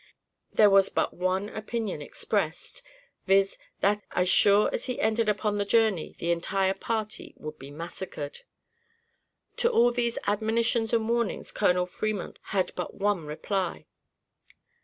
[0.51, 2.81] There was but one opinion expressed,
[3.27, 7.69] viz.: that, as sure as he entered upon the journey, the entire party would be
[7.69, 8.39] massacred.
[9.57, 13.85] To all these admonitions and warnings, Colonel Fremont had but one reply.